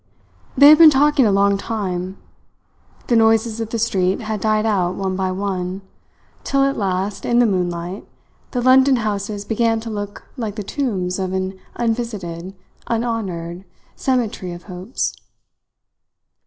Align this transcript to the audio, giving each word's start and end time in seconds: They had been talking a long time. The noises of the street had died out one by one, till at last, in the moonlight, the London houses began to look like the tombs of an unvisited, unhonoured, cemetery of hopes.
They 0.57 0.69
had 0.69 0.79
been 0.79 0.89
talking 0.89 1.27
a 1.27 1.31
long 1.31 1.59
time. 1.59 2.17
The 3.05 3.15
noises 3.15 3.59
of 3.61 3.69
the 3.69 3.77
street 3.77 4.21
had 4.21 4.39
died 4.41 4.65
out 4.65 4.95
one 4.95 5.15
by 5.15 5.31
one, 5.31 5.83
till 6.43 6.63
at 6.63 6.75
last, 6.75 7.23
in 7.23 7.37
the 7.37 7.45
moonlight, 7.45 8.07
the 8.49 8.63
London 8.63 8.95
houses 8.95 9.45
began 9.45 9.79
to 9.81 9.91
look 9.91 10.23
like 10.37 10.55
the 10.55 10.63
tombs 10.63 11.19
of 11.19 11.33
an 11.33 11.59
unvisited, 11.75 12.55
unhonoured, 12.87 13.63
cemetery 13.95 14.53
of 14.53 14.63
hopes. 14.63 15.13